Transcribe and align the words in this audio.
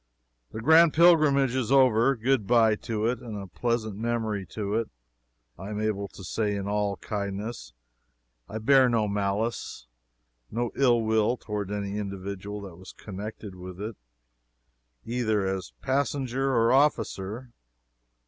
The 0.51 0.61
grand 0.61 0.95
pilgrimage 0.95 1.53
is 1.53 1.71
over. 1.71 2.15
Good 2.15 2.47
bye 2.47 2.73
to 2.77 3.05
it, 3.05 3.19
and 3.19 3.37
a 3.37 3.45
pleasant 3.45 3.95
memory 3.95 4.47
to 4.47 4.73
it, 4.73 4.89
I 5.59 5.69
am 5.69 5.79
able 5.79 6.07
to 6.07 6.23
say 6.23 6.55
in 6.55 6.67
all 6.67 6.97
kindness. 6.97 7.73
I 8.49 8.57
bear 8.57 8.89
no 8.89 9.07
malice, 9.07 9.85
no 10.49 10.71
ill 10.75 11.01
will 11.03 11.37
toward 11.37 11.69
any 11.71 11.99
individual 11.99 12.61
that 12.61 12.77
was 12.77 12.93
connected 12.93 13.53
with 13.53 13.79
it, 13.79 13.95
either 15.05 15.45
as 15.45 15.71
passenger 15.83 16.51
or 16.51 16.71
officer. 16.73 17.51